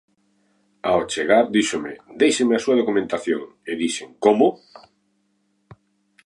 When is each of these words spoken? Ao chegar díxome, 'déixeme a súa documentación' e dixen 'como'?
Ao 0.89 1.01
chegar 1.13 1.43
díxome, 1.57 1.93
'déixeme 2.15 2.53
a 2.55 2.63
súa 2.63 2.79
documentación' 2.79 3.43
e 3.69 3.71
dixen 3.81 4.09
'como'? 4.15 4.53